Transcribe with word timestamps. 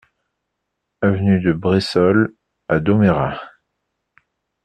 Avenue 1.03 1.39
de 1.41 1.53
Bressolles 1.53 2.33
à 2.67 2.79
Domérat 2.79 3.39